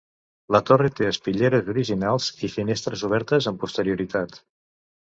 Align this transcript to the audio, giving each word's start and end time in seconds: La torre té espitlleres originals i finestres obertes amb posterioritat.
La 0.55 0.61
torre 0.69 0.89
té 0.99 1.05
espitlleres 1.09 1.69
originals 1.75 2.31
i 2.49 2.51
finestres 2.57 3.07
obertes 3.11 3.53
amb 3.53 3.65
posterioritat. 3.67 4.43